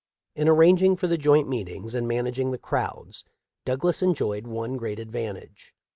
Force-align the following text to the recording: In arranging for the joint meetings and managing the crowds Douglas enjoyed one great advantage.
In 0.35 0.49
arranging 0.49 0.95
for 0.95 1.05
the 1.05 1.15
joint 1.15 1.47
meetings 1.47 1.93
and 1.93 2.07
managing 2.07 2.49
the 2.49 2.57
crowds 2.57 3.23
Douglas 3.65 4.01
enjoyed 4.01 4.47
one 4.47 4.75
great 4.77 4.97
advantage. 4.97 5.75